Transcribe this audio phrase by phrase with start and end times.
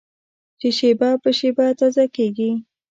[0.59, 2.51] چې شېبه په شېبه تازه کېږي.